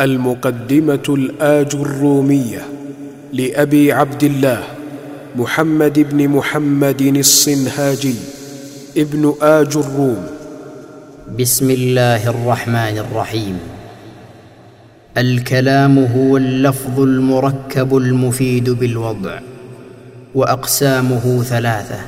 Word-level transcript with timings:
المقدمة 0.00 1.04
الآج 1.08 1.74
الرومية 1.74 2.62
لأبي 3.32 3.92
عبد 3.92 4.24
الله 4.24 4.62
محمد 5.36 5.98
بن 5.98 6.28
محمد 6.28 7.02
الصنهاجي 7.02 8.14
ابن 8.96 9.34
آج 9.42 9.76
الروم. 9.76 10.26
بسم 11.38 11.70
الله 11.70 12.30
الرحمن 12.30 12.98
الرحيم. 12.98 13.58
الكلام 15.18 15.98
هو 15.98 16.36
اللفظ 16.36 17.00
المركب 17.00 17.96
المفيد 17.96 18.70
بالوضع 18.70 19.40
وأقسامه 20.34 21.42
ثلاثة 21.42 22.00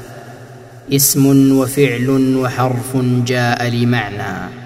اسم 0.92 1.52
وفعل 1.58 2.36
وحرف 2.36 2.96
جاء 3.26 3.68
لمعنى. 3.68 4.61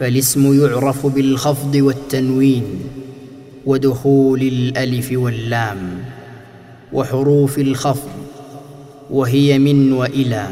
فالاسم 0.00 0.60
يعرف 0.64 1.06
بالخفض 1.06 1.74
والتنوين 1.74 2.64
ودخول 3.66 4.42
الألف 4.42 5.12
واللام 5.12 5.78
وحروف 6.92 7.58
الخفض 7.58 8.08
وهي 9.10 9.58
من 9.58 9.92
وإلى 9.92 10.46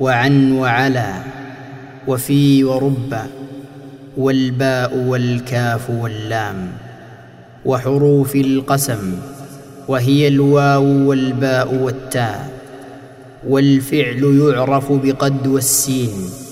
وعن 0.00 0.52
وعلى 0.52 1.14
وفي 2.08 2.64
ورب 2.64 3.14
والباء 4.16 4.96
والكاف 4.98 5.90
واللام 5.90 6.72
وحروف 7.64 8.36
القسم 8.36 9.14
وهي 9.88 10.28
الواو 10.28 11.08
والباء 11.08 11.74
والتاء 11.74 12.50
والفعل 13.48 14.38
يعرف 14.40 14.92
بقد 14.92 15.46
والسين. 15.46 16.45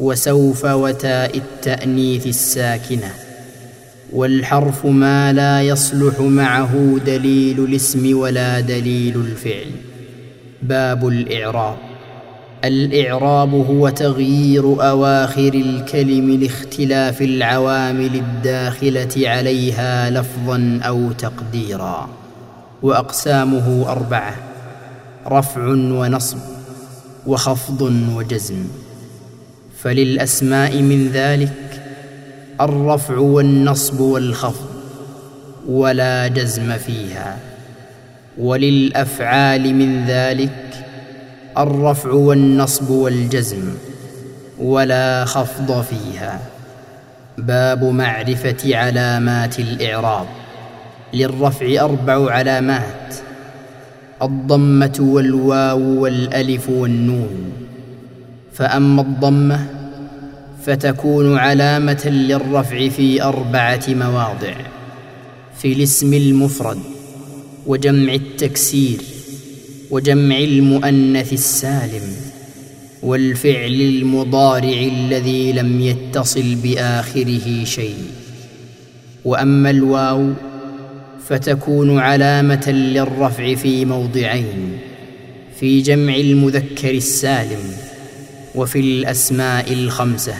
وسوف 0.00 0.64
وتاء 0.64 1.38
التأنيث 1.38 2.26
الساكنة. 2.26 3.14
والحرف 4.12 4.86
ما 4.86 5.32
لا 5.32 5.62
يصلح 5.62 6.20
معه 6.20 6.98
دليل 7.06 7.64
الاسم 7.64 8.18
ولا 8.18 8.60
دليل 8.60 9.16
الفعل. 9.16 9.70
باب 10.62 11.08
الإعراب. 11.08 11.76
الإعراب 12.64 13.54
هو 13.54 13.88
تغيير 13.88 14.90
أواخر 14.90 15.54
الكلم 15.54 16.30
لاختلاف 16.30 17.22
العوامل 17.22 18.14
الداخلة 18.14 19.28
عليها 19.28 20.10
لفظا 20.10 20.80
أو 20.82 21.12
تقديرا. 21.12 22.08
وأقسامه 22.82 23.92
أربعة 23.92 24.34
رفع 25.26 25.66
ونصب 25.68 26.38
وخفض 27.26 27.82
وجزم. 28.16 28.64
فللأسماء 29.82 30.82
من 30.82 31.08
ذلك 31.08 31.82
الرفع 32.60 33.18
والنصب 33.18 34.00
والخفض 34.00 34.66
ولا 35.68 36.28
جزم 36.28 36.76
فيها 36.76 37.36
وللأفعال 38.38 39.74
من 39.74 40.04
ذلك 40.06 40.84
الرفع 41.58 42.10
والنصب 42.10 42.90
والجزم 42.90 43.74
ولا 44.58 45.24
خفض 45.24 45.82
فيها 45.82 46.40
باب 47.38 47.84
معرفة 47.84 48.76
علامات 48.76 49.58
الإعراب 49.58 50.26
للرفع 51.14 51.66
أربع 51.84 52.30
علامات 52.32 53.14
الضمة 54.22 54.96
والواو 55.00 55.80
والألف 55.80 56.68
والنون 56.68 57.52
فأما 58.58 59.02
الضمة 59.02 59.66
فتكون 60.66 61.38
علامة 61.38 62.06
للرفع 62.06 62.88
في 62.88 63.22
أربعة 63.22 63.84
مواضع 63.88 64.54
في 65.58 65.72
الاسم 65.72 66.14
المفرد 66.14 66.78
وجمع 67.66 68.14
التكسير 68.14 69.00
وجمع 69.90 70.38
المؤنث 70.38 71.32
السالم 71.32 72.16
والفعل 73.02 73.72
المضارع 73.80 74.80
الذي 74.80 75.52
لم 75.52 75.80
يتصل 75.80 76.54
بآخره 76.54 77.64
شيء. 77.64 77.96
وأما 79.24 79.70
الواو 79.70 80.32
فتكون 81.28 81.98
علامة 81.98 82.70
للرفع 82.70 83.54
في 83.54 83.84
موضعين 83.84 84.78
في 85.60 85.80
جمع 85.80 86.14
المذكر 86.16 86.90
السالم 86.90 87.88
وفي 88.58 88.80
الأسماء 88.80 89.72
الخمسة 89.72 90.34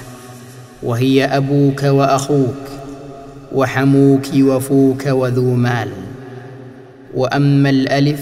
وهي 0.82 1.24
أبوك 1.24 1.82
وأخوك 1.82 2.64
وحموك 3.52 4.26
وفوك 4.34 5.06
وذو 5.06 5.54
مال. 5.54 5.88
وأما 7.14 7.70
الألف 7.70 8.20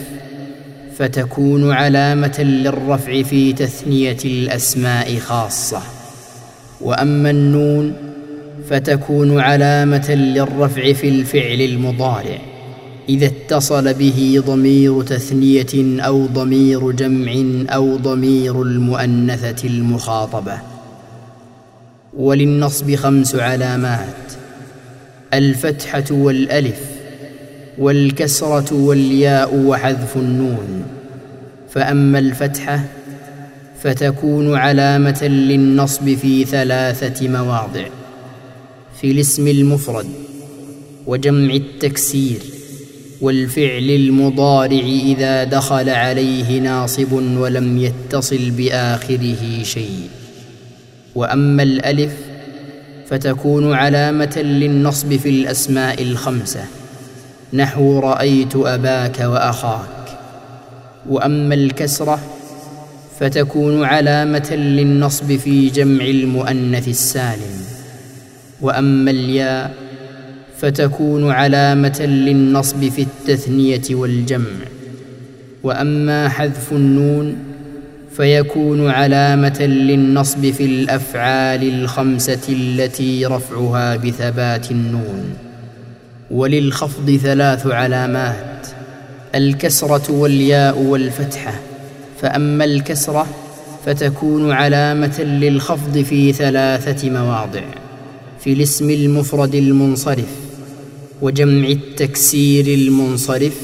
فتكون 0.98 1.72
علامة 1.72 2.40
للرفع 2.40 3.22
في 3.22 3.52
تثنية 3.52 4.16
الأسماء 4.24 5.18
خاصة. 5.18 5.82
وأما 6.80 7.30
النون 7.30 7.92
فتكون 8.70 9.40
علامة 9.40 10.10
للرفع 10.10 10.92
في 10.92 11.08
الفعل 11.08 11.60
المضارع. 11.60 12.38
إذا 13.08 13.26
اتصل 13.26 13.94
به 13.94 14.42
ضمير 14.46 15.02
تثنية 15.02 16.00
أو 16.00 16.26
ضمير 16.26 16.90
جمع 16.90 17.44
أو 17.74 17.96
ضمير 17.96 18.62
المؤنثة 18.62 19.68
المخاطبة. 19.68 20.58
وللنصب 22.16 22.94
خمس 22.94 23.34
علامات. 23.34 24.32
الفتحة 25.34 26.04
والألف 26.10 26.80
والكسرة 27.78 28.74
والياء 28.74 29.56
وحذف 29.56 30.16
النون. 30.16 30.82
فأما 31.70 32.18
الفتحة 32.18 32.84
فتكون 33.82 34.54
علامة 34.56 35.24
للنصب 35.24 36.14
في 36.14 36.44
ثلاثة 36.44 37.28
مواضع. 37.28 37.84
في 39.00 39.10
الاسم 39.10 39.48
المفرد 39.48 40.06
وجمع 41.06 41.54
التكسير. 41.54 42.55
والفعل 43.20 43.90
المضارع 43.90 44.84
إذا 44.84 45.44
دخل 45.44 45.88
عليه 45.90 46.60
ناصب 46.60 47.12
ولم 47.12 47.78
يتصل 47.78 48.50
بآخره 48.50 49.62
شيء. 49.62 50.08
وأما 51.14 51.62
الألف 51.62 52.12
فتكون 53.06 53.74
علامة 53.74 54.38
للنصب 54.38 55.16
في 55.16 55.28
الأسماء 55.28 56.02
الخمسة. 56.02 56.64
نحو 57.52 57.98
رأيت 57.98 58.56
أباك 58.56 59.20
وأخاك. 59.20 60.18
وأما 61.08 61.54
الكسرة 61.54 62.20
فتكون 63.20 63.84
علامة 63.84 64.52
للنصب 64.52 65.36
في 65.36 65.68
جمع 65.68 66.04
المؤنث 66.04 66.88
السالم. 66.88 67.64
وأما 68.60 69.10
الياء 69.10 69.85
فتكون 70.60 71.30
علامة 71.30 72.02
للنصب 72.02 72.88
في 72.88 73.02
التثنية 73.02 73.82
والجمع. 73.90 74.56
وأما 75.62 76.28
حذف 76.28 76.72
النون 76.72 77.36
فيكون 78.16 78.90
علامة 78.90 79.62
للنصب 79.62 80.50
في 80.50 80.64
الأفعال 80.64 81.82
الخمسة 81.82 82.40
التي 82.48 83.26
رفعها 83.26 83.96
بثبات 83.96 84.70
النون. 84.70 85.24
وللخفض 86.30 87.10
ثلاث 87.22 87.66
علامات 87.66 88.66
الكسرة 89.34 90.12
والياء 90.12 90.78
والفتحة. 90.78 91.54
فأما 92.22 92.64
الكسرة 92.64 93.26
فتكون 93.86 94.52
علامة 94.52 95.20
للخفض 95.20 95.98
في 95.98 96.32
ثلاثة 96.32 97.10
مواضع 97.10 97.62
في 98.40 98.52
الاسم 98.52 98.90
المفرد 98.90 99.54
المنصرف 99.54 100.45
وجمع 101.22 101.68
التكسير 101.68 102.66
المنصرف 102.66 103.60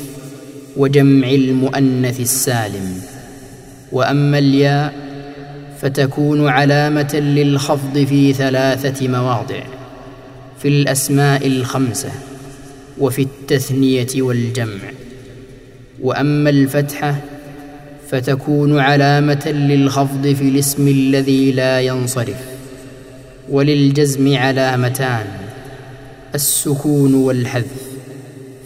وجمع 0.77 1.29
المؤنث 1.31 2.21
السالم. 2.21 3.01
وأما 3.93 4.39
الياء 4.39 4.95
فتكون 5.81 6.49
علامة 6.49 7.15
للخفض 7.15 7.99
في 7.99 8.33
ثلاثة 8.33 9.09
مواضع 9.09 9.63
في 10.59 10.69
الأسماء 10.69 11.47
الخمسة 11.47 12.11
وفي 12.99 13.23
التثنية 13.23 14.07
والجمع. 14.17 14.93
وأما 16.03 16.51
الفتحه 16.51 17.21
فتكون 18.11 18.79
علامة 18.79 19.49
للخفض 19.49 20.27
في 20.27 20.43
الاسم 20.43 20.89
الذي 20.89 21.53
لا 21.53 21.81
ينصرف 21.81 22.41
وللجزم 23.49 24.37
علامتان. 24.37 25.27
السكون 26.35 27.15
والحذف. 27.15 27.83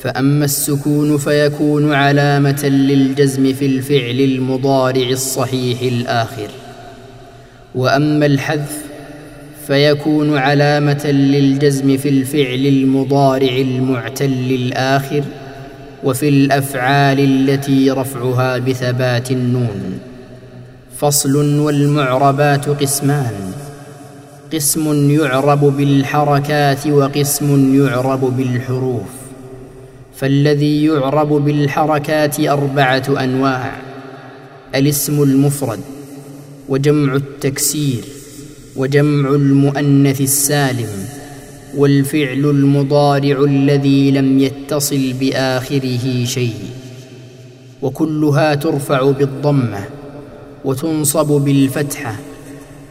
فأما 0.02 0.44
السكون 0.44 1.18
فيكون 1.18 1.92
علامة 1.92 2.66
للجزم 2.66 3.52
في 3.52 3.66
الفعل 3.66 4.20
المضارع 4.20 5.08
الصحيح 5.08 5.82
الآخر. 5.82 6.48
وأما 7.74 8.26
الحذف 8.26 8.78
فيكون 9.66 10.38
علامة 10.38 11.06
للجزم 11.06 11.96
في 11.96 12.08
الفعل 12.08 12.66
المضارع 12.66 13.56
المعتل 13.56 14.50
الآخر 14.50 15.24
وفي 16.04 16.28
الأفعال 16.28 17.20
التي 17.20 17.90
رفعها 17.90 18.58
بثبات 18.58 19.30
النون. 19.30 19.98
فصل 20.98 21.58
والمعربات 21.58 22.68
قسمان. 22.68 23.52
قسم 24.52 25.10
يعرب 25.10 25.76
بالحركات 25.76 26.86
وقسم 26.86 27.74
يعرب 27.84 28.36
بالحروف. 28.36 29.10
فالذي 30.16 30.84
يعرب 30.84 31.32
بالحركات 31.44 32.40
أربعة 32.40 33.02
أنواع 33.08 33.72
الاسم 34.74 35.22
المفرد 35.22 35.80
وجمع 36.68 37.14
التكسير 37.14 38.04
وجمع 38.76 39.30
المؤنث 39.30 40.20
السالم 40.20 41.08
والفعل 41.76 42.38
المضارع 42.38 43.44
الذي 43.44 44.10
لم 44.10 44.38
يتصل 44.38 45.12
بآخره 45.12 46.24
شيء. 46.24 46.54
وكلها 47.82 48.54
ترفع 48.54 49.10
بالضمة 49.10 49.84
وتنصب 50.64 51.26
بالفتحة 51.26 52.16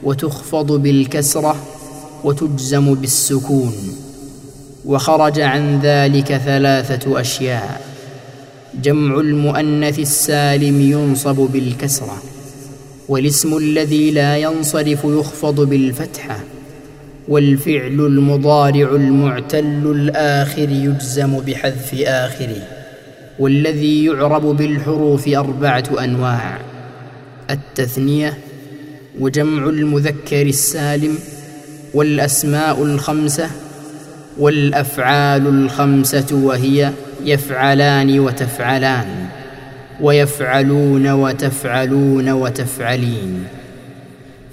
وتخفض 0.06 0.72
بالكسرة 0.72 1.56
وتجزم 2.24 2.94
بالسكون 2.94 3.74
وخرج 4.86 5.40
عن 5.40 5.80
ذلك 5.80 6.38
ثلاثة 6.38 7.22
أشياء. 7.22 7.82
جمع 8.84 9.20
المؤنث 9.20 10.00
السالم 10.00 10.82
ينصب 10.82 11.36
بالكسرة 11.36 12.18
والاسم 13.10 13.58
الذي 13.58 14.12
لا 14.12 14.38
ينصرف 14.38 15.04
يخفض 15.06 15.62
بالفتحة 15.62 16.40
والفعل 17.28 18.00
المضارع 18.00 18.96
المعتل 18.96 19.92
الآخر 19.96 20.70
يجزم 20.70 21.40
بحذف 21.40 21.94
اخره 22.02 22.68
والذي 23.40 24.06
يعرب 24.06 24.46
بالحروف 24.46 25.28
أربعة 25.28 25.84
أنواع 26.04 26.58
التثنية 27.50 28.38
وجمع 29.20 29.70
المذكر 29.70 30.42
السالم 30.42 31.18
والأسماء 31.94 32.84
الخمسة 32.84 33.50
والأفعال 34.38 35.48
الخمسة 35.48 36.26
وهي 36.32 36.92
يفعلان 37.26 38.20
وتفعلان 38.20 39.06
ويفعلون 40.02 41.12
وتفعلون 41.12 42.30
وتفعلين. 42.30 43.44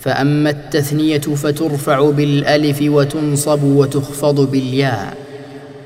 فأما 0.01 0.51
التثنية 0.51 1.19
فترفع 1.19 2.11
بالألف 2.11 2.79
وتنصب 2.83 3.63
وتخفض 3.63 4.51
بالياء 4.51 5.17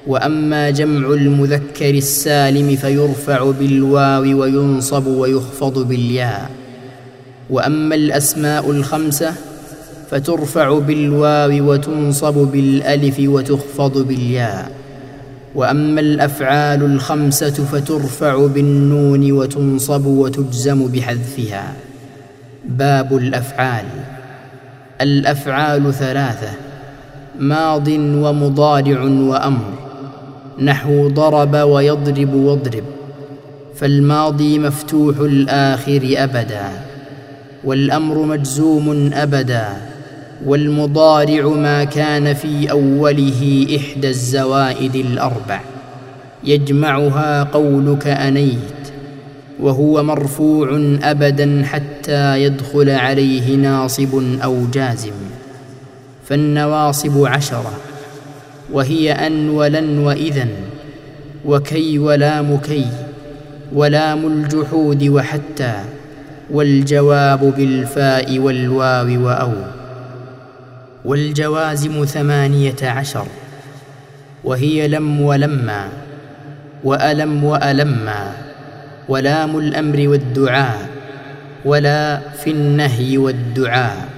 وأما 0.06 0.70
جمع 0.70 1.08
المذكر 1.08 1.90
السالم 1.90 2.76
فيرفع 2.76 3.50
بالواو 3.50 4.22
وينصب 4.22 5.06
ويخفض 5.06 5.88
بالياء. 5.88 6.50
وأما 7.50 7.94
الأسماء 7.94 8.70
الخمسة 8.70 9.32
فترفع 10.10 10.78
بالواو 10.78 11.70
وتنصب 11.70 12.34
بالألف 12.34 13.16
وتخفض 13.20 13.98
بالياء. 13.98 14.70
وأما 15.54 16.00
الأفعال 16.00 16.82
الخمسة 16.82 17.50
فترفع 17.50 18.46
بالنون 18.46 19.32
وتنصب 19.32 20.06
وتجزم 20.06 20.86
بحذفها. 20.86 21.72
باب 22.64 23.16
الأفعال. 23.16 23.84
الأفعال 25.00 25.94
ثلاثة 25.94 26.48
ماض 27.38 27.88
ومضارع 27.88 29.02
وأمر. 29.02 29.72
نحو 30.62 31.08
ضرب 31.08 31.54
ويضرب 31.54 32.34
واضرب. 32.34 32.84
فالماضي 33.74 34.58
مفتوح 34.58 35.18
الآخر 35.18 36.14
أبدا. 36.16 36.95
والأمر 37.66 38.22
مجزوم 38.22 39.10
أبدا 39.14 39.68
والمضارع 40.44 41.48
ما 41.48 41.84
كان 41.84 42.34
في 42.34 42.70
أوله 42.70 43.66
إحدى 43.76 44.08
الزوائد 44.08 44.94
الأربع. 44.94 45.60
يجمعها 46.44 47.42
قولك 47.42 48.06
أنيت 48.06 48.82
وهو 49.60 50.02
مرفوع 50.02 50.96
أبدا 51.02 51.62
حتى 51.64 52.42
يدخل 52.42 52.90
عليه 52.90 53.56
ناصب 53.56 54.22
أو 54.44 54.66
جازم. 54.72 55.12
فالنواصب 56.24 57.26
عشرة 57.26 57.72
وهي 58.72 59.12
أن 59.12 59.48
ولن 59.48 59.98
واذا 59.98 60.48
وكي 61.44 61.98
ولام 61.98 62.56
كي 62.56 62.86
ولام 63.72 64.26
الجحود 64.26 65.08
وحتى. 65.08 65.74
والجواب 66.50 67.54
بالفاء 67.56 68.38
والواو 68.38 69.24
وأو. 69.26 69.52
والجوازم 71.04 72.04
ثمانية 72.04 72.82
عشر. 72.82 73.26
وهي 74.44 74.88
لم 74.88 75.20
ولما. 75.20 75.88
وألم 76.84 77.44
وألما. 77.44 78.32
ولام 79.08 79.58
الأمر 79.58 80.08
والدعاء. 80.08 80.88
ولا 81.64 82.18
في 82.18 82.50
النهي 82.50 83.18
والدعاء. 83.18 84.08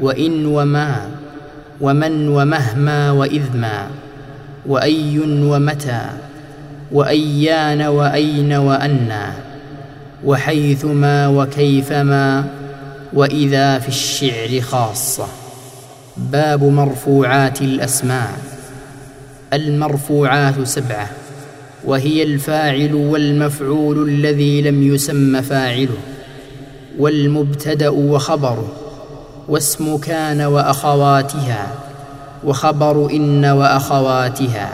وإن 0.00 0.46
وما. 0.46 1.08
ومن 1.80 2.28
ومهما 2.28 3.10
وإذما. 3.10 3.86
وأي 4.66 5.18
ومتى. 5.18 6.00
وأيان 6.92 7.82
وأين 7.82 8.52
وأنى. 8.52 9.47
وحيثما 10.24 11.28
وكيفما 11.28 12.44
وإذا 13.12 13.78
في 13.78 13.88
الشعر 13.88 14.60
خاصة. 14.60 15.26
باب 16.16 16.64
مرفوعات 16.64 17.62
الأسماء. 17.62 18.32
المرفوعات 19.52 20.62
سبعة. 20.62 21.10
وهي 21.84 22.22
الفاعل 22.22 22.94
والمفعول 22.94 24.08
الذي 24.08 24.62
لم 24.62 24.94
يسم 24.94 25.40
فاعله. 25.40 25.96
والمبتدأ 26.98 27.88
وخبره. 27.88 28.72
واسم 29.48 29.96
كان 29.96 30.40
وأخواتها. 30.40 31.66
وخبر 32.44 33.10
إن 33.10 33.44
وأخواتها. 33.44 34.72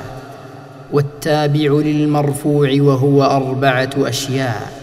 والتابع 0.92 1.72
للمرفوع 1.72 2.76
وهو 2.80 3.24
أربعة 3.24 3.90
أشياء. 3.96 4.73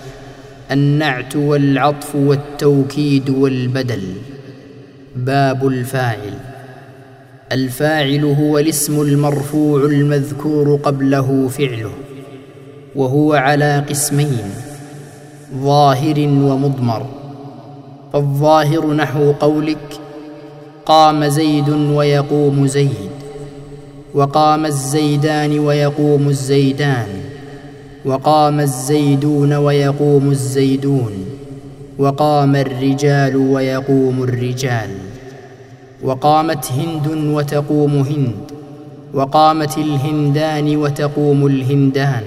النعت 0.71 1.35
والعطف 1.35 2.15
والتوكيد 2.15 3.29
والبدل. 3.29 4.03
باب 5.15 5.67
الفاعل. 5.67 6.33
الفاعل 7.51 8.25
هو 8.25 8.59
الاسم 8.59 9.01
المرفوع 9.01 9.85
المذكور 9.85 10.75
قبله 10.75 11.47
فعله 11.47 11.91
وهو 12.95 13.33
على 13.33 13.85
قسمين 13.89 14.51
ظاهر 15.55 16.19
ومضمر. 16.19 17.05
فالظاهر 18.13 18.93
نحو 18.93 19.31
قولك 19.31 19.99
قام 20.85 21.25
زيد 21.25 21.69
ويقوم 21.69 22.67
زيد 22.67 23.11
وقام 24.13 24.65
الزيدان 24.65 25.59
ويقوم 25.59 26.29
الزيدان. 26.29 27.30
وقام 28.05 28.59
الزيدون 28.59 29.53
ويقوم 29.53 30.31
الزيدون 30.31 31.11
وقام 31.97 32.55
الرجال 32.55 33.35
ويقوم 33.37 34.23
الرجال 34.23 34.89
وقامت 36.03 36.71
هند 36.71 37.07
وتقوم 37.33 37.91
هند 37.95 38.35
وقامت 39.13 39.77
الهندان 39.77 40.77
وتقوم 40.77 41.45
الهندان 41.45 42.23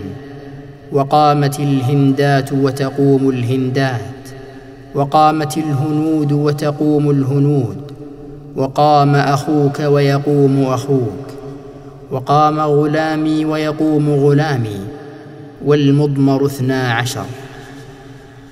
وقامت 0.92 1.60
الهندات 1.60 2.52
وتقوم 2.52 3.28
الهندات 3.30 4.00
وقامت 4.94 5.58
الهنود 5.58 6.32
وتقوم 6.32 7.10
الهنود 7.10 7.76
وقام 8.56 9.14
أخوك 9.14 9.80
ويقوم 9.80 10.62
أخوك 10.62 11.24
وقام 12.10 12.60
غلامي 12.60 13.44
ويقوم 13.44 14.10
غلامي 14.10 14.80
والمضمر 15.64 16.46
اثنا 16.46 16.92
عشر. 16.92 17.24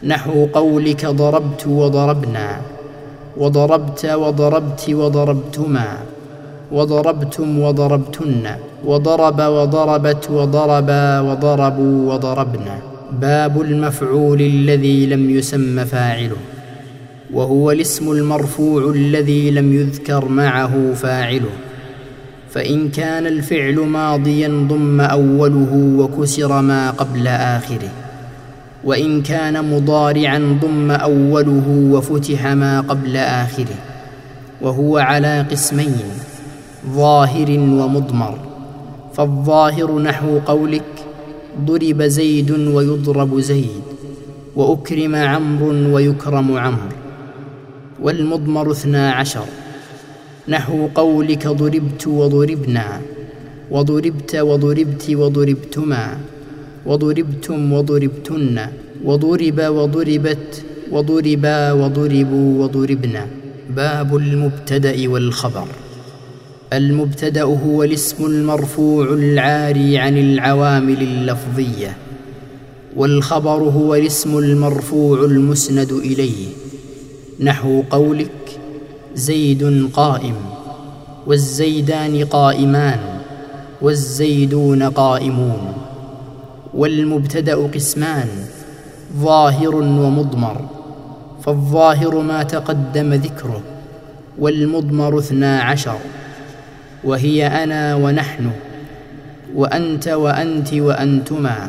نحو 0.05 0.47
قولك 0.53 1.07
ضربت 1.07 1.67
وضربنا 1.67 2.61
وضربت 3.37 4.07
وضربت 4.07 4.91
وضربتما 4.91 5.87
وضربتم 6.73 7.59
وضربتن 7.61 8.45
وضرب 8.85 9.41
وضربت 9.41 10.31
وضربا 10.31 11.21
وضربوا 11.21 12.13
وضربنا 12.13 12.79
باب 13.21 13.61
المفعول 13.61 14.41
الذي 14.41 15.07
لم 15.07 15.31
يسم 15.31 15.85
فاعله 15.85 16.37
وهو 17.33 17.71
الاسم 17.71 18.13
المرفوع 18.13 18.91
الذي 18.91 19.51
لم 19.51 19.73
يذكر 19.73 20.29
معه 20.29 20.93
فاعله. 20.95 21.51
فإن 22.53 22.89
كان 22.91 23.27
الفعل 23.27 23.75
ماضيا 23.81 24.49
ضم 24.49 25.01
أوله 25.01 25.97
وكسر 25.99 26.63
ما 26.63 26.91
قبل 26.91 27.27
آخره 27.27 27.89
وإن 28.85 29.23
كان 29.23 29.75
مضارعا 29.75 30.59
ضم 30.63 30.91
أوله 30.91 31.89
وفتح 31.93 32.47
ما 32.47 32.81
قبل 32.81 33.17
آخره 33.17 33.75
وهو 34.61 34.99
على 34.99 35.47
قسمين 35.51 36.03
ظاهر 36.95 37.51
ومضمر. 37.51 38.39
فالظاهر 39.15 39.99
نحو 39.99 40.39
قولك 40.39 40.93
ضرب 41.61 42.03
زيد 42.03 42.51
ويضرب 42.51 43.41
زيد 43.41 43.83
وأكرم 44.57 45.15
عمرو 45.15 45.95
ويكرم 45.95 46.59
عمرو 46.59 46.97
والمضمر 48.03 48.71
اثنا 48.71 49.13
عشر. 49.13 49.45
نحو 50.49 50.89
قولك 50.95 51.47
ضربت 51.47 52.07
وضربنا. 52.07 53.01
وضربت 53.71 54.37
وضربت 54.37 55.11
وضربتما. 55.11 56.19
وضربتم 56.87 57.73
وضربتن. 57.73 58.61
وضرب 59.05 59.61
وضربت. 59.61 60.63
وضربا 60.91 61.73
وضربوا 61.73 62.63
وضربنا. 62.63 63.27
باب 63.77 64.17
المبتدأ 64.17 65.09
والخبر. 65.09 65.67
المبتدأ 66.73 67.43
هو 67.43 67.83
الاسم 67.85 68.27
المرفوع 68.27 69.13
العاري 69.13 69.99
عن 69.99 70.19
العوامل 70.19 71.03
اللفظية. 71.03 71.97
والخبر 72.97 73.51
هو 73.51 73.95
الاسم 73.95 74.39
المرفوع 74.39 75.25
المسند 75.25 75.93
إليه. 75.93 76.47
نحو 77.41 77.83
قولك 77.91 78.61
زيد 79.15 79.91
قائم 79.95 80.35
والزيدان 81.27 82.25
قائمان 82.25 82.99
والزيدون 83.83 84.83
قائمون 84.83 85.73
والمبتدأ 86.75 87.55
قسمان 87.67 88.29
ظاهر 89.17 89.75
ومضمر 89.75 90.61
فالظاهر 91.43 92.19
ما 92.21 92.43
تقدم 92.43 93.15
ذكره 93.15 93.61
والمضمر 94.39 95.19
اثنا 95.19 95.61
عشر 95.61 95.99
وهي 97.05 97.47
أنا 97.47 97.95
ونحن 97.95 98.51
وأنت 99.55 100.09
وأنت 100.09 100.75
وأنتما 100.75 101.69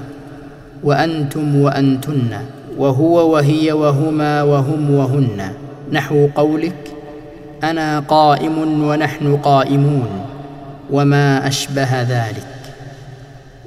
وأنتم 0.83 1.61
وأنتن 1.61 2.31
وهو 2.77 3.31
وهي 3.33 3.71
وهما 3.71 4.43
وهم 4.43 4.91
وهن 4.91 5.53
نحو 5.91 6.27
قولك 6.35 7.02
أنا 7.63 7.99
قائم 7.99 8.83
ونحن 8.83 9.37
قائمون 9.37 10.25
وما 10.91 11.47
أشبه 11.47 12.01
ذلك. 12.01 12.47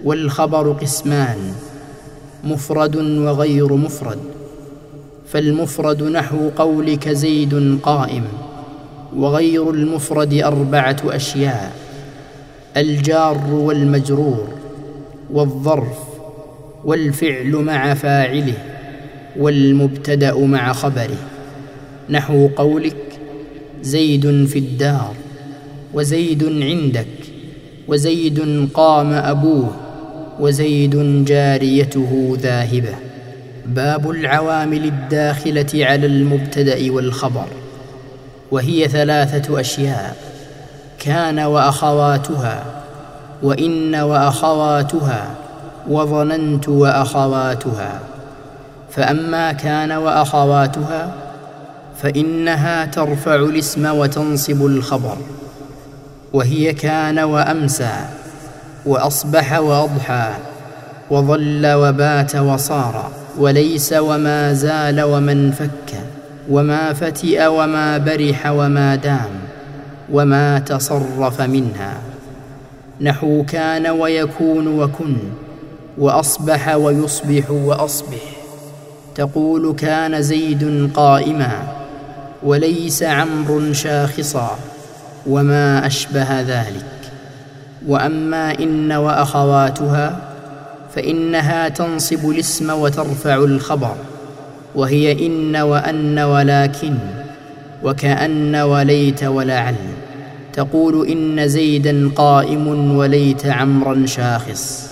والخبر 0.04 0.72
قسمان 0.72 1.36
مفرد 2.44 2.96
وغير 2.96 3.72
مفرد 3.72 4.18
فالمفرد 5.28 6.02
نحو 6.02 6.48
قولك 6.56 7.08
زيد 7.08 7.78
قائم 7.82 8.24
وغير 9.16 9.70
المفرد 9.70 10.34
أربعة 10.34 10.96
أشياء 11.04 11.72
الجار 12.76 13.40
والمجرور 13.50 14.48
والظرف 15.32 15.98
والفعل 16.84 17.50
مع 17.56 17.94
فاعله 17.94 18.54
والمبتدأ 19.36 20.38
مع 20.38 20.72
خبره. 20.72 21.18
نحو 22.10 22.48
قولك 22.56 23.05
زيد 23.82 24.46
في 24.46 24.58
الدار 24.58 25.14
وزيد 25.94 26.62
عندك 26.62 27.06
وزيد 27.88 28.68
قام 28.74 29.12
أبوه 29.12 29.76
وزيد 30.40 31.24
جاريته 31.24 32.36
ذاهبة. 32.40 32.94
باب 33.66 34.10
العوامل 34.10 34.84
الداخلة 34.84 35.66
على 35.74 36.06
المبتدأ 36.06 36.92
والخبر 36.92 37.46
وهي 38.50 38.88
ثلاثة 38.88 39.60
أشياء 39.60 40.16
كان 40.98 41.38
وأخواتها 41.38 42.64
وإن 43.42 43.94
وأخواتها 43.94 45.34
وظننت 45.88 46.68
وأخواتها. 46.68 48.00
فأما 48.90 49.52
كان 49.52 49.92
وأخواتها 49.92 51.14
فإنها 52.02 52.84
ترفع 52.84 53.34
الاسم 53.34 53.86
وتنصب 53.86 54.66
الخبر. 54.66 55.16
وهي 56.32 56.72
كان 56.72 57.18
وأمسى 57.18 57.96
وأصبح 58.86 59.58
وأضحى 59.58 60.32
وظل 61.10 61.66
وبات 61.66 62.36
وصار 62.36 63.10
وليس 63.38 63.92
وما 63.92 64.52
زال 64.52 65.02
ومن 65.02 65.50
فك 65.50 65.94
وما 66.50 66.92
فتئ 66.92 67.46
وما 67.46 67.98
برح 67.98 68.46
وما 68.46 68.94
دام 68.94 69.30
وما 70.12 70.58
تصرف 70.58 71.40
منها. 71.40 71.94
نحو 73.00 73.44
كان 73.48 73.86
ويكون 73.86 74.80
وكن 74.80 75.16
وأصبح 75.98 76.74
ويصبح 76.74 77.50
وأصبح. 77.50 78.24
تقول 79.14 79.74
كان 79.74 80.22
زيد 80.22 80.90
قائما 80.94 81.85
وليس 82.42 83.02
عمرو 83.02 83.72
شاخصا 83.72 84.58
وما 85.26 85.86
أشبه 85.86 86.40
ذلك. 86.40 86.84
وأما 87.86 88.58
إن 88.58 88.92
وأخواتها 88.92 90.16
فإنها 90.94 91.68
تنصب 91.68 92.30
الاسم 92.30 92.70
وترفع 92.70 93.34
الخبر 93.34 93.94
وهي 94.74 95.26
إن 95.26 95.56
وأن 95.56 96.18
ولكن 96.18 96.94
وكأن 97.82 98.56
وليت 98.56 99.24
ولعل. 99.24 99.74
تقول 100.52 101.08
إن 101.08 101.48
زيدا 101.48 102.10
قائم 102.16 102.96
وليت 102.96 103.46
عمرا 103.46 104.06
شاخص. 104.06 104.90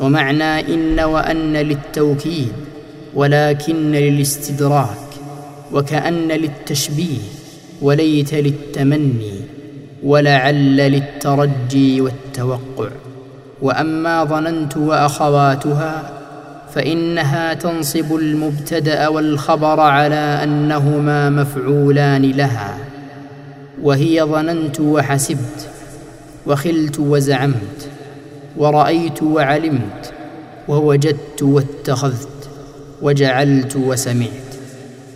ومعنى 0.00 0.74
إن 0.74 1.00
وأن 1.00 1.52
للتوكيد 1.52 2.52
ولكن 3.14 3.92
للاستدراك. 3.92 5.07
وكأن 5.72 6.28
للتشبيه 6.28 7.18
وليت 7.82 8.34
للتمني 8.34 9.40
ولعل 10.02 10.76
للترجي 10.76 12.00
والتوقع. 12.00 12.88
وأما 13.62 14.24
ظننت 14.24 14.76
وأخواتها 14.76 16.10
فإنها 16.74 17.54
تنصب 17.54 18.14
المبتدأ 18.14 19.08
والخبر 19.08 19.80
على 19.80 20.40
أنهما 20.42 21.30
مفعولان 21.30 22.22
لها. 22.22 22.78
وهي 23.82 24.22
ظننت 24.22 24.80
وحسبت 24.80 25.68
وخلت 26.46 26.98
وزعمت 26.98 27.88
ورأيت 28.56 29.22
وعلمت 29.22 30.12
ووجدت 30.68 31.42
واتخذت 31.42 32.50
وجعلت 33.02 33.76
وسمعت. 33.76 34.47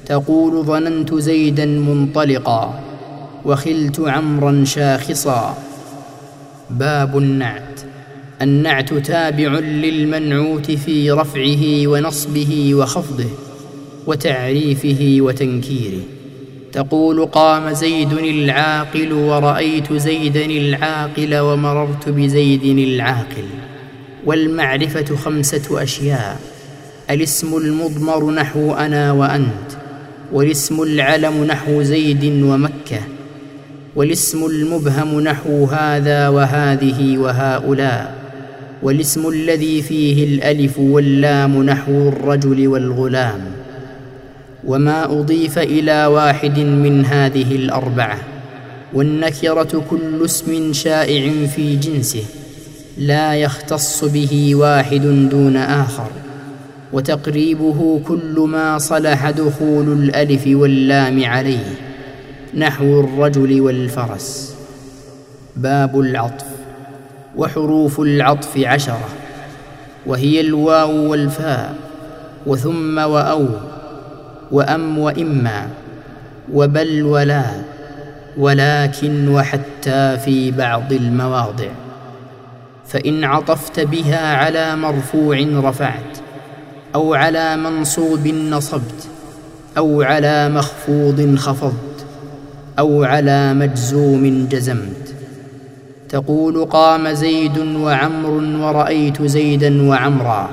تقول 0.06 0.64
ظننت 0.64 1.14
زيدا 1.14 1.66
منطلقا 1.66 2.80
وخلت 3.44 4.00
عمرا 4.00 4.64
شاخصا. 4.64 5.56
باب 6.71 7.18
النعت. 7.18 7.80
النعت 8.42 8.94
تابع 8.94 9.49
للمنعوت 9.59 10.71
في 10.71 11.11
رفعه 11.11 11.87
ونصبه 11.87 12.75
وخفضه 12.75 13.28
وتعريفه 14.06 15.16
وتنكيره. 15.21 16.00
تقول 16.73 17.26
قام 17.26 17.73
زيد 17.73 18.12
العاقل 18.12 19.12
ورأيت 19.12 19.92
زيدا 19.92 20.44
العاقل 20.44 21.38
ومررت 21.38 22.09
بزيد 22.09 22.64
العاقل. 22.64 23.47
والمعرفة 24.26 25.16
خمسة 25.16 25.82
أشياء. 25.82 26.40
الاسم 27.11 27.56
المضمر 27.56 28.30
نحو 28.30 28.73
أنا 28.73 29.12
وأنت. 29.12 29.81
والاسم 30.32 30.82
العلم 30.82 31.44
نحو 31.44 31.82
زيد 31.82 32.24
ومكة 32.24 33.00
والاسم 33.96 34.46
المبهم 34.46 35.20
نحو 35.20 35.64
هذا 35.64 36.28
وهذه 36.28 37.18
وهؤلاء 37.18 38.14
والاسم 38.82 39.28
الذي 39.28 39.82
فيه 39.82 40.24
الألف 40.24 40.78
واللام 40.78 41.62
نحو 41.62 42.08
الرجل 42.08 42.68
والغلام 42.68 43.40
وما 44.64 45.04
أضيف 45.04 45.58
إلى 45.58 46.06
واحد 46.06 46.58
من 46.58 47.04
هذه 47.04 47.56
الأربعة 47.56 48.18
والنكرة 48.94 49.84
كل 49.90 50.24
اسم 50.24 50.72
شائع 50.72 51.46
في 51.46 51.76
جنسه 51.76 52.24
لا 52.98 53.34
يختص 53.34 54.04
به 54.04 54.54
واحد 54.54 55.28
دون 55.30 55.56
آخر. 55.56 56.10
وتقريبه 56.92 58.00
كل 58.06 58.46
ما 58.49 58.78
صلح 58.78 59.30
دخول 59.30 59.92
الألف 59.92 60.42
واللام 60.46 61.25
عليه 61.25 61.75
نحو 62.54 63.00
الرجل 63.00 63.61
والفرس. 63.61 64.56
باب 65.56 66.00
العطف 66.00 66.46
وحروف 67.37 68.00
العطف 68.00 68.58
عشرة 68.58 69.08
وهي 70.06 70.40
الواو 70.40 71.11
والفاء 71.11 71.75
وثم 72.46 72.99
وأو 72.99 73.46
وأم 74.50 74.99
وإما 74.99 75.68
وبل 76.52 77.02
ولا 77.02 77.44
ولكن 78.38 79.28
وحتى 79.28 80.18
في 80.25 80.50
بعض 80.50 80.92
المواضع. 80.92 81.68
فإن 82.87 83.25
عطفت 83.25 83.80
بها 83.80 84.37
على 84.37 84.76
مرفوع 84.76 85.46
رفعت 85.54 86.22
أو 86.94 87.14
على 87.14 87.56
منصوب 87.56 88.26
نصبت 88.26 89.08
أو 89.78 90.02
على 90.02 90.49
مخفوض 90.49 91.34
خفضت 91.37 92.06
أو 92.78 93.04
على 93.04 93.54
مجزوم 93.54 94.49
جزمت. 94.50 95.14
تقول 96.08 96.64
قام 96.64 97.08
زيد 97.08 97.58
وعمر 97.58 98.30
ورأيت 98.64 99.22
زيدا 99.22 99.88
وعمرا 99.88 100.50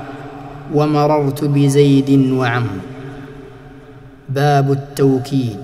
ومررت 0.74 1.44
بزيد 1.44 2.30
وعمر. 2.32 2.80
باب 4.28 4.72
التوكيد. 4.72 5.56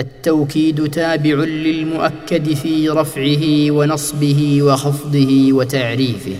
التوكيد 0.00 0.90
تابع 0.90 1.34
للمؤكد 1.34 2.54
في 2.54 2.88
رفعه 2.88 3.70
ونصبه 3.70 4.62
وخفضه 4.62 5.52
وتعريفه. 5.52 6.36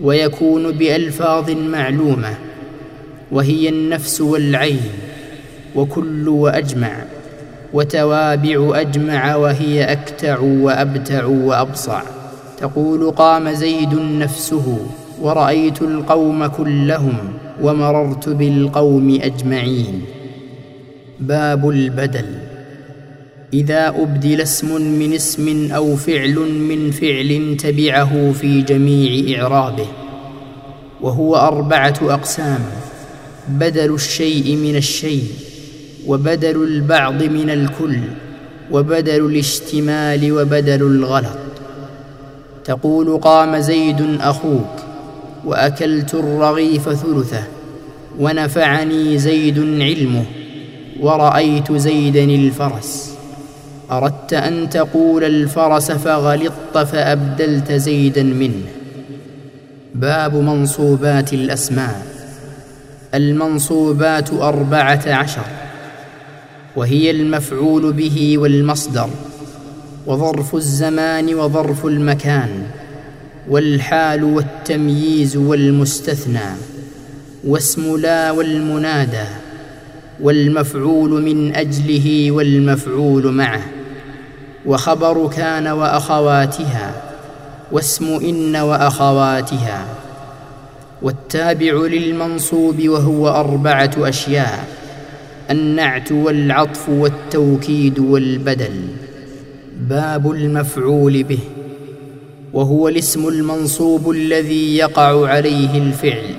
ويكون 0.00 0.70
بألفاظ 0.70 1.50
معلومة 1.50 2.34
وهي 3.32 3.68
النفس 3.68 4.20
والعين 4.20 4.90
وكل 5.74 6.28
وأجمع 6.28 6.92
وتوابع 7.72 8.80
أجمع 8.80 9.36
وهي 9.36 9.84
أكتع 9.84 10.38
وأبتع 10.38 11.24
وأبصع. 11.24 12.02
تقول 12.58 13.10
قام 13.10 13.50
زيد 13.50 13.94
نفسه 13.94 14.86
ورأيت 15.20 15.82
القوم 15.82 16.46
كلهم 16.46 17.18
ومررت 17.62 18.28
بالقوم 18.28 19.18
أجمعين. 19.22 20.02
باب 21.20 21.68
البدل. 21.68 22.26
إذا 23.54 23.88
أبدل 23.88 24.40
اسم 24.40 24.82
من 24.82 25.12
اسم 25.12 25.72
أو 25.72 25.96
فعل 25.96 26.34
من 26.38 26.90
فعل 26.90 27.56
تبعه 27.58 28.32
في 28.32 28.62
جميع 28.62 29.40
إعرابه 29.40 29.86
وهو 31.00 31.36
أربعة 31.36 31.94
أقسام 32.02 32.60
بدل 33.48 33.94
الشيء 33.94 34.56
من 34.56 34.76
الشيء 34.76 35.24
وبدل 36.06 36.62
البعض 36.62 37.22
من 37.22 37.50
الكل 37.50 37.98
وبدل 38.70 39.26
الاشتمال 39.26 40.32
وبدل 40.32 40.82
الغلط. 40.82 41.38
تقول 42.64 43.18
قام 43.20 43.60
زيد 43.60 44.18
أخوك 44.20 44.76
وأكلت 45.44 46.14
الرغيف 46.14 46.88
ثلثه 46.88 47.44
ونفعني 48.18 49.18
زيد 49.18 49.58
علمه 49.58 50.24
ورأيت 51.00 51.72
زيدا 51.72 52.24
الفرس. 52.24 53.15
أردت 53.90 54.32
أن 54.32 54.70
تقول 54.70 55.24
الفرس 55.24 55.90
فغلطت 55.90 56.78
فأبدلت 56.78 57.72
زيدا 57.72 58.22
منه. 58.22 58.62
باب 59.94 60.34
منصوبات 60.34 61.32
الأسماء. 61.32 62.06
المنصوبات 63.14 64.32
أربعة 64.32 65.02
عشر. 65.06 65.44
وهي 66.76 67.10
المفعول 67.10 67.92
به 67.92 68.38
والمصدر. 68.38 69.08
وظرف 70.06 70.54
الزمان 70.54 71.34
وظرف 71.34 71.86
المكان. 71.86 72.48
والحال 73.48 74.24
والتمييز 74.24 75.36
والمستثنى. 75.36 76.56
واسم 77.44 77.96
لا 77.96 78.30
والمنادى. 78.30 79.26
والمفعول 80.20 81.22
من 81.22 81.54
أجله 81.54 82.32
والمفعول 82.32 83.32
معه. 83.32 83.75
وخبر 84.66 85.28
كان 85.28 85.66
وأخواتها 85.66 87.02
واسم 87.72 88.06
إن 88.06 88.56
وأخواتها 88.56 89.86
والتابع 91.02 91.72
للمنصوب 91.72 92.88
وهو 92.88 93.28
أربعة 93.28 93.90
أشياء 93.98 94.64
النعت 95.50 96.12
والعطف 96.12 96.88
والتوكيد 96.88 97.98
والبدل 97.98 98.80
باب 99.80 100.30
المفعول 100.30 101.22
به 101.22 101.38
وهو 102.52 102.88
الاسم 102.88 103.28
المنصوب 103.28 104.10
الذي 104.10 104.76
يقع 104.76 105.28
عليه 105.28 105.78
الفعل 105.78 106.34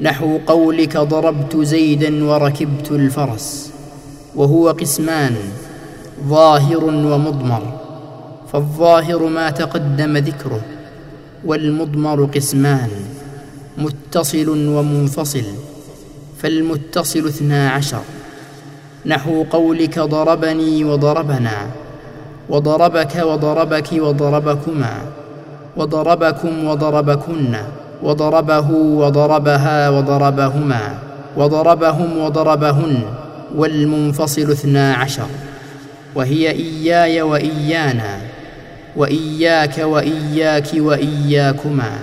نحو 0.00 0.38
قولك 0.46 0.96
ضربت 0.96 1.56
زيدا 1.56 2.24
وركبت 2.24 2.90
الفرس 2.90 3.72
وهو 4.36 4.70
قسمان 4.70 5.36
ظاهر 6.28 6.84
ومضمر 6.84 7.62
فالظاهر 8.52 9.26
ما 9.28 9.50
تقدم 9.50 10.16
ذكره 10.16 10.60
والمضمر 11.44 12.24
قسمان 12.24 12.90
متصل 13.78 14.48
ومنفصل 14.48 15.44
فالمتصل 16.38 17.26
اثنا 17.26 17.70
عشر. 17.70 18.00
نحو 19.06 19.44
قولك 19.50 19.98
ضربني 19.98 20.84
وضربنا 20.84 21.56
وضربك 22.48 23.16
وضربك 23.16 23.92
وضربكما 23.92 24.92
وضربكم 25.76 26.64
وضربكن 26.64 27.54
وضربه 28.02 28.70
وضربها 28.70 29.90
وضربهما 29.90 30.98
وضربهم 31.36 32.18
وضربهن 32.18 33.02
والمنفصل 33.56 34.50
اثنا 34.50 34.94
عشر. 34.94 35.28
وهي 36.14 36.50
إياي 36.50 37.22
وإيانا 37.22 38.20
وإياك 38.96 39.78
وإياك 39.78 40.68
وإياكما 40.74 41.98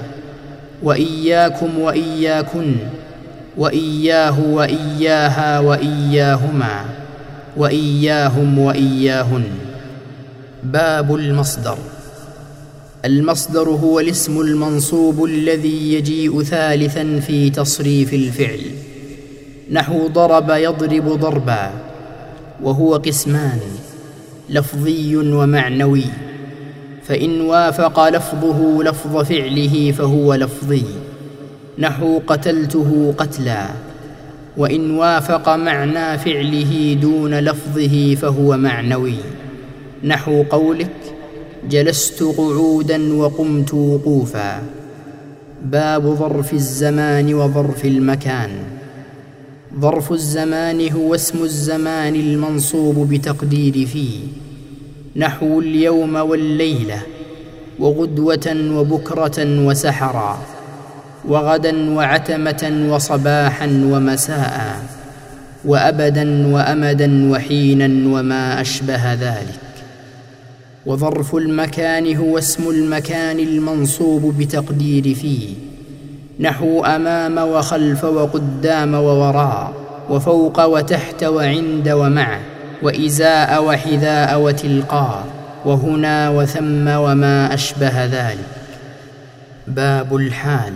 وإياكم 0.83 1.79
وإياكن 1.79 2.75
وإياه 3.57 4.39
وإياها 4.39 5.59
وإياهما 5.59 6.85
وإياهم 7.57 8.59
وإياهن. 8.59 9.43
باب 10.63 11.15
المصدر. 11.15 11.77
المصدر 13.05 13.69
هو 13.69 13.99
الاسم 13.99 14.41
المنصوب 14.41 15.25
الذي 15.25 15.93
يجيء 15.93 16.43
ثالثا 16.43 17.19
في 17.19 17.49
تصريف 17.49 18.13
الفعل. 18.13 18.61
نحو 19.71 20.07
ضرب 20.07 20.49
يضرب 20.49 21.09
ضربا 21.19 21.71
وهو 22.63 22.95
قسمان. 22.95 23.59
لفظي 24.51 25.17
ومعنوي 25.17 26.03
فإن 27.03 27.41
وافق 27.41 28.09
لفظه 28.09 28.83
لفظ 28.83 29.17
فعله 29.17 29.91
فهو 29.91 30.33
لفظي 30.33 30.83
نحو 31.79 32.19
قتلته 32.27 33.13
قتلا 33.17 33.65
وإن 34.57 34.91
وافق 34.91 35.49
معنى 35.49 36.17
فعله 36.17 36.97
دون 37.01 37.39
لفظه 37.39 38.15
فهو 38.15 38.57
معنوي 38.57 39.15
نحو 40.03 40.43
قولك 40.43 40.95
جلست 41.69 42.23
قعودا 42.23 43.13
وقمت 43.13 43.73
وقوفا 43.73 44.63
باب 45.63 46.15
ظرف 46.15 46.53
الزمان 46.53 47.33
وظرف 47.33 47.85
المكان. 47.85 48.49
ظرف 49.79 50.11
الزمان 50.11 50.91
هو 50.91 51.15
اسم 51.15 51.43
الزمان 51.43 52.15
المنصوب 52.15 53.13
بتقدير 53.13 53.85
فيه. 53.85 54.19
نحو 55.15 55.59
اليوم 55.59 56.15
والليلة 56.15 57.01
وغدوة 57.79 58.55
وبكرة 58.75 59.65
وسحرا 59.65 60.41
وغدا 61.27 61.89
وعتمة 61.95 62.87
وصباحا 62.89 63.65
ومساء 63.65 64.83
وابدا 65.65 66.47
وامدا 66.47 67.31
وحينا 67.31 67.85
وما 67.85 68.61
أشبه 68.61 69.13
ذلك. 69.13 69.59
وظرف 70.85 71.35
المكان 71.35 72.15
هو 72.15 72.37
اسم 72.37 72.69
المكان 72.69 73.39
المنصوب 73.39 74.37
بتقدير 74.37 75.15
فيه. 75.15 75.70
نحو 76.41 76.85
أمام 76.85 77.37
وخلف 77.37 78.03
وقدام 78.03 78.93
ووراء 78.93 79.73
وفوق 80.09 80.65
وتحت 80.65 81.23
وعند 81.23 81.89
ومع 81.89 82.39
وإزاء 82.83 83.63
وحذاء 83.63 84.39
وتلقاء 84.39 85.25
وهنا 85.65 86.29
وثم 86.29 86.87
وما 86.87 87.53
أشبه 87.53 88.05
ذلك. 88.05 88.53
باب 89.67 90.15
الحال. 90.15 90.73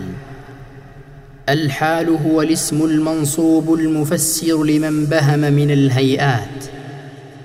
الحال 1.48 2.08
هو 2.26 2.42
الاسم 2.42 2.84
المنصوب 2.84 3.74
المفسر 3.74 4.64
لمن 4.64 5.04
بهم 5.04 5.38
من 5.38 5.70
الهيئات. 5.70 6.64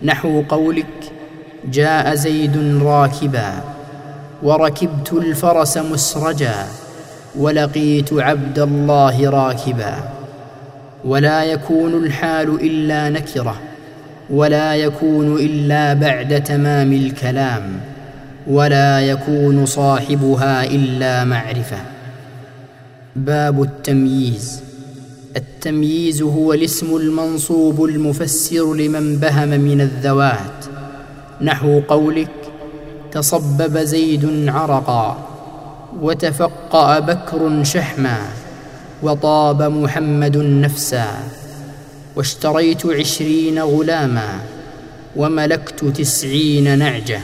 نحو 0.04 0.44
قولك 0.50 1.14
جاء 1.72 2.16
زيد 2.16 2.82
راكبا. 2.84 3.64
وركبت 4.44 5.14
الفرس 5.14 5.78
مسرجا. 5.78 6.68
ولقيت 7.36 8.14
عبد 8.14 8.60
الله 8.60 9.30
راكبا. 9.30 9.96
ولا 11.06 11.44
يكون 11.44 12.06
الحال 12.06 12.50
إلا 12.62 13.10
نكرة 13.10 13.56
ولا 14.30 14.76
يكون 14.76 15.36
إلا 15.36 15.94
بعد 15.94 16.44
تمام 16.44 16.94
الكلام 16.94 17.64
ولا 18.48 19.02
يكون 19.02 19.66
صاحبها 19.66 20.64
إلا 20.64 21.24
معرفة. 21.24 21.78
باب 23.16 23.62
التمييز. 23.62 24.64
التمييز 25.38 26.22
هو 26.22 26.54
الاسم 26.54 26.96
المنصوب 26.96 27.86
المفسر 27.86 28.74
لمن 28.74 29.16
بهم 29.16 29.50
من 29.50 29.82
الذوات. 29.82 30.66
نحو 31.42 31.80
قولك 31.80 32.32
تصبب 33.12 33.78
زيد 33.78 34.50
عرقا. 34.50 35.31
وتفقا 36.00 37.00
بكر 37.00 37.64
شحما 37.64 38.18
وطاب 39.04 39.62
محمد 39.62 40.38
نفسا 40.38 41.08
واشتريت 42.16 42.86
عشرين 42.86 43.60
غلاما 43.60 44.40
وملكت 45.16 45.86
تسعين 45.86 46.80
نعجة 46.80 47.20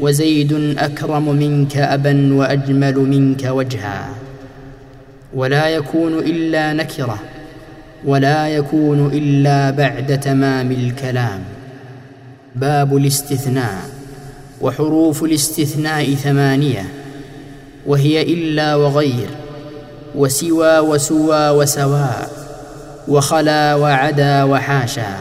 وزيد 0.00 0.52
أكرم 0.78 1.36
منك 1.36 1.76
أبا 1.76 2.34
وأجمل 2.34 2.98
منك 2.98 3.44
وجها 3.44 4.08
ولا 5.34 5.68
يكون 5.68 6.18
إلا 6.18 6.72
نكرة 6.72 7.18
ولا 8.04 8.48
يكون 8.48 9.06
إلا 9.06 9.70
بعد 9.70 10.20
تمام 10.20 10.72
الكلام 10.72 11.40
باب 12.56 12.96
الاستثناء 12.96 13.80
وحروف 14.60 15.24
الاستثناء 15.24 16.14
ثمانية 16.14 16.99
وهي 17.86 18.22
إلا 18.22 18.76
وغير 18.76 19.28
وسوى 20.14 20.78
وسوى 20.78 21.48
وسواء 21.50 22.30
وخلا 23.08 23.74
وعدا 23.74 24.44
وحاشا. 24.44 25.16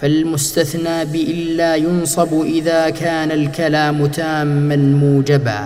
فالمستثنى 0.00 1.04
بإلا 1.04 1.76
ينصب 1.76 2.42
إذا 2.42 2.90
كان 2.90 3.30
الكلام 3.30 4.06
تاما 4.06 4.76
موجبا. 4.76 5.64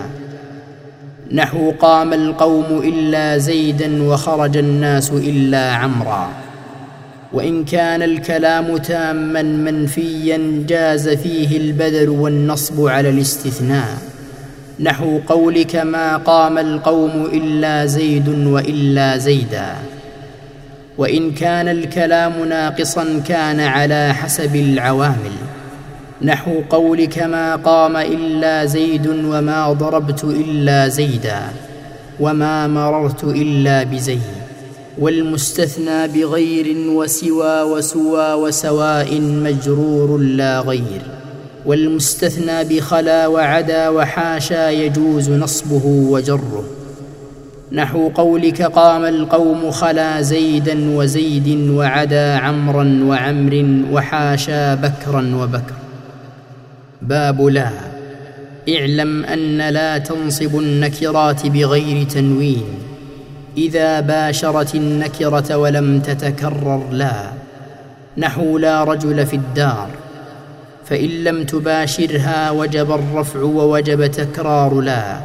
نحو 1.33 1.70
قام 1.70 2.12
القوم 2.12 2.83
إلا 2.85 3.38
زيدا 3.38 4.02
وخرج 4.02 4.57
الناس 4.57 5.11
إلا 5.11 5.72
عمرا. 5.72 6.29
وإن 7.33 7.64
كان 7.64 8.02
الكلام 8.02 8.76
تاما 8.76 9.42
منفيا 9.42 10.64
جاز 10.68 11.09
فيه 11.09 11.57
البذل 11.57 12.09
والنصب 12.09 12.87
على 12.87 13.09
الاستثناء. 13.09 14.15
نحو 14.80 15.20
قولك 15.28 15.76
ما 15.76 16.16
قام 16.16 16.58
القوم 16.58 17.28
إلا 17.32 17.86
زيد 17.86 18.28
وإلا 18.28 19.16
زيدا. 19.16 19.74
وإن 20.98 21.32
كان 21.32 21.68
الكلام 21.68 22.44
ناقصا 22.48 23.22
كان 23.28 23.60
على 23.60 24.14
حسب 24.14 24.56
العوامل. 24.56 25.36
نحو 26.22 26.60
قولك 26.70 27.18
ما 27.18 27.56
قام 27.56 27.96
إلا 27.96 28.64
زيد 28.64 29.06
وما 29.06 29.72
ضربت 29.72 30.24
إلا 30.24 30.88
زيدا 30.88 31.40
وما 32.20 32.66
مررت 32.66 33.24
إلا 33.24 33.82
بزيد. 33.82 34.36
والمستثنى 34.98 36.08
بغير 36.08 36.88
وسوى 36.88 37.62
وسوى 37.62 38.32
وسواء 38.32 39.20
مجرور 39.20 40.18
لا 40.18 40.60
غير. 40.60 41.15
والمستثنى 41.66 42.64
بخلا 42.64 43.26
وعدا 43.26 43.88
وحاشا 43.88 44.70
يجوز 44.70 45.31
نصبه 45.31 45.87
وجره. 45.87 46.64
نحو 47.72 48.09
قولك 48.09 48.62
قام 48.62 49.05
القوم 49.05 49.70
خلا 49.70 50.20
زيدا 50.20 50.96
وزيد 50.96 51.70
وعدا 51.70 52.37
عمرا 52.37 53.00
وعمر 53.05 53.85
وحاشا 53.92 54.74
بكرا 54.74 55.37
وبكر. 55.37 55.74
باب 57.02 57.42
لا. 57.42 57.70
اعلم 58.68 59.24
أن 59.24 59.59
لا 59.59 59.98
تنصب 59.98 60.59
النكرات 60.59 61.46
بغير 61.46 62.05
تنوين. 62.05 62.64
إذا 63.57 64.00
باشرت 64.00 64.74
النكرة 64.74 65.57
ولم 65.57 66.00
تتكرر 66.00 66.83
لا. 66.92 67.31
نحو 68.18 68.59
لا 68.59 68.85
رجل 68.85 69.26
في 69.26 69.37
الدار. 69.37 69.88
فإن 70.88 71.09
لم 71.09 71.44
تباشرها 71.44 72.51
وجب 72.51 72.92
الرفع 72.92 73.42
ووجب 73.42 74.07
تكرار 74.07 74.81
لا. 74.81 75.20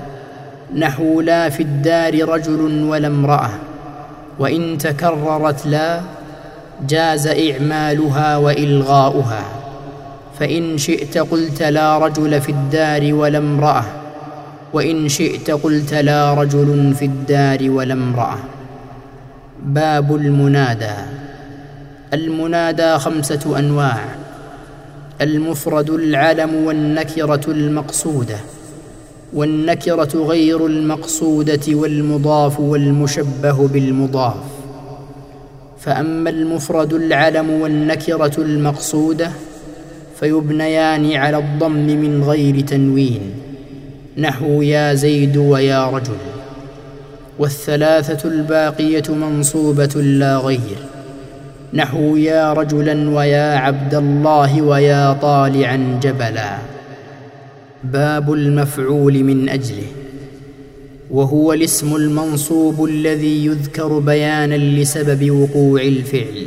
نحو 0.78 1.22
لا 1.22 1.50
في 1.50 1.64
الدار 1.64 2.30
رجل 2.30 2.84
ولا 2.84 3.08
امرأة. 3.08 3.50
وإن 4.40 4.78
تكررت 4.78 5.68
لا 5.68 6.02
جاز 6.88 7.28
إعمالها 7.28 8.38
وإلغاؤها. 8.38 9.44
فإن 10.40 10.78
شئت 10.78 11.18
قلت 11.18 11.64
لا 11.64 11.98
رجل 11.98 12.42
في 12.42 12.50
الدار 12.50 13.14
ولا 13.14 13.38
امرأة. 13.38 13.84
وإن 14.74 15.10
شئت 15.10 15.52
قلت 15.52 15.94
لا 15.94 16.34
رجل 16.34 16.94
في 17.00 17.06
الدار 17.06 17.70
ولا 17.70 17.94
امرأة. 17.94 18.38
باب 19.64 20.16
المنادى. 20.16 20.96
المنادى 22.14 22.98
خمسة 22.98 23.60
أنواع. 23.60 24.21
المفرد 25.22 25.90
العلم 25.90 26.56
والنكرة 26.56 27.42
المقصودة 27.48 28.38
والنكرة 29.34 30.10
غير 30.16 30.66
المقصودة 30.66 31.76
والمضاف 31.76 32.60
والمشبه 32.60 33.68
بالمضاف. 33.68 34.36
فأما 35.80 36.30
المفرد 36.30 36.94
العلم 36.94 37.50
والنكرة 37.50 38.34
المقصودة 38.38 39.32
فيبنيان 40.20 41.14
على 41.14 41.38
الضم 41.38 41.88
من 41.88 42.24
غير 42.24 42.60
تنوين 42.60 43.22
نحو 44.18 44.62
يا 44.62 44.94
زيد 44.94 45.38
ويا 45.38 45.90
رجل 45.90 46.18
والثلاثة 47.40 48.30
الباقية 48.30 49.04
منصوبة 49.10 50.02
لا 50.02 50.38
غير. 50.38 50.91
نحو 51.74 52.16
يا 52.16 52.54
رجلا 52.54 53.10
ويا 53.10 53.58
عبد 53.58 53.96
الله 53.96 54.62
ويا 54.62 55.14
طالعا 55.14 56.00
جبلا. 56.04 56.58
باب 57.84 58.34
المفعول 58.34 59.24
من 59.24 59.50
أجله. 59.50 59.88
وهو 61.12 61.54
الاسم 61.54 61.96
المنصوب 61.96 62.86
الذي 62.86 63.46
يذكر 63.46 64.00
بيانا 64.00 64.56
لسبب 64.56 65.32
وقوع 65.32 65.82
الفعل. 65.82 66.46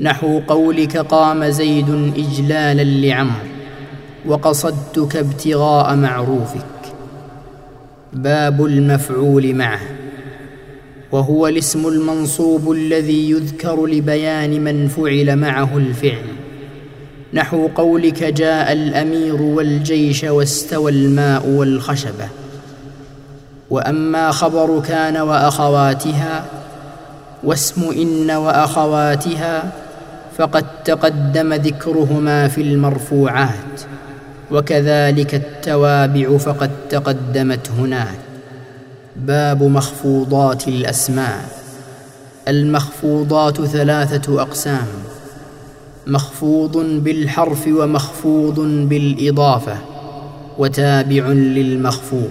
نحو 0.00 0.40
قولك 0.48 0.96
قام 0.96 1.44
زيد 1.44 2.12
إجلالا 2.16 2.82
لعمر 2.82 3.42
وقصدتك 4.26 5.16
ابتغاء 5.16 5.96
معروفك. 5.96 6.92
باب 8.12 8.64
المفعول 8.64 9.54
معه. 9.54 9.80
وهو 11.12 11.46
الاسم 11.46 11.88
المنصوب 11.88 12.72
الذي 12.72 13.30
يذكر 13.30 13.86
لبيان 13.86 14.64
من 14.64 14.88
فعل 14.88 15.36
معه 15.36 15.76
الفعل. 15.76 16.26
نحو 17.34 17.68
قولك 17.74 18.24
جاء 18.24 18.72
الأمير 18.72 19.42
والجيش 19.42 20.24
واستوى 20.24 20.92
الماء 20.92 21.46
والخشبة. 21.46 22.28
وأما 23.70 24.30
خبر 24.30 24.80
كان 24.80 25.16
وأخواتها 25.16 26.44
واسم 27.44 27.90
إن 27.90 28.30
وأخواتها 28.30 29.72
فقد 30.38 30.64
تقدم 30.84 31.54
ذكرهما 31.54 32.48
في 32.48 32.60
المرفوعات 32.60 33.80
وكذلك 34.50 35.34
التوابع 35.34 36.36
فقد 36.36 36.70
تقدمت 36.90 37.70
هناك. 37.78 38.25
باب 39.20 39.62
مخفوضات 39.62 40.68
الأسماء. 40.68 41.44
المخفوضات 42.48 43.62
ثلاثة 43.62 44.42
أقسام 44.42 44.86
مخفوض 46.06 46.76
بالحرف 46.78 47.68
ومخفوض 47.68 48.60
بالإضافة 48.60 49.76
وتابع 50.58 51.26
للمخفوض. 51.28 52.30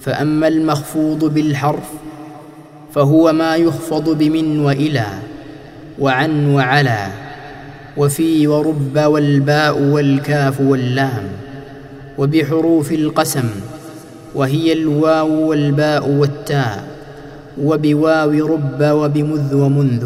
فأما 0.00 0.48
المخفوض 0.48 1.24
بالحرف 1.24 1.88
فهو 2.94 3.32
ما 3.32 3.56
يخفض 3.56 4.18
بمن 4.18 4.60
وإلى 4.60 5.06
وعن 5.98 6.54
وعلى 6.54 7.06
وفي 7.96 8.46
ورب 8.46 8.98
والباء 8.98 9.82
والكاف 9.82 10.60
واللام 10.60 11.22
وبحروف 12.18 12.92
القسم 12.92 13.50
وهي 14.38 14.72
الواو 14.72 15.50
والباء 15.50 16.08
والتاء 16.08 16.84
وبواو 17.58 18.30
رب 18.46 18.80
وبمذ 18.80 19.54
ومنذ. 19.54 20.04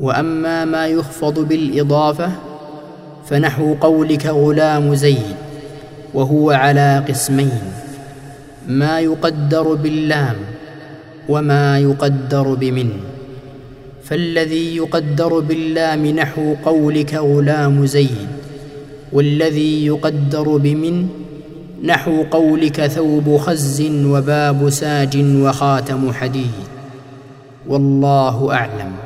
وأما 0.00 0.64
ما 0.64 0.86
يخفض 0.86 1.48
بالإضافة 1.48 2.30
فنحو 3.26 3.74
قولك 3.74 4.26
غلام 4.26 4.94
زيد 4.94 5.36
وهو 6.14 6.50
على 6.50 7.04
قسمين 7.08 7.62
ما 8.68 9.00
يقدر 9.00 9.74
باللام 9.74 10.36
وما 11.28 11.78
يقدر 11.78 12.54
بمن. 12.54 12.90
فالذي 14.04 14.76
يقدر 14.76 15.38
باللام 15.40 16.06
نحو 16.06 16.54
قولك 16.64 17.14
غلام 17.14 17.86
زيد 17.86 18.30
والذي 19.12 19.86
يقدر 19.86 20.56
بمن 20.56 21.25
نحو 21.84 22.22
قولك 22.22 22.86
ثوب 22.86 23.36
خز 23.36 23.82
وباب 23.90 24.70
ساج 24.70 25.16
وخاتم 25.16 26.12
حديد. 26.12 26.50
والله 27.68 28.54
أعلم. 28.54 29.05